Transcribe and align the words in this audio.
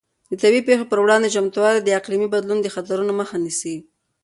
د 0.29 0.33
طبیعي 0.41 0.61
پېښو 0.67 0.89
پر 0.91 0.97
وړاندې 1.01 1.33
چمتووالی 1.35 1.81
د 1.83 1.89
اقلیمي 1.99 2.27
بدلون 2.33 2.59
د 2.61 2.67
خطرونو 2.75 3.11
مخه 3.19 3.35
نیسي. 3.43 3.75